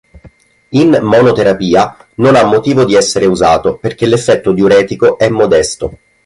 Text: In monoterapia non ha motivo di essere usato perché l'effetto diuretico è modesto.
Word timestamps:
In 0.69 0.97
monoterapia 1.03 1.95
non 2.15 2.33
ha 2.35 2.43
motivo 2.43 2.85
di 2.85 2.95
essere 2.95 3.27
usato 3.27 3.77
perché 3.77 4.07
l'effetto 4.07 4.51
diuretico 4.51 5.19
è 5.19 5.29
modesto. 5.29 5.95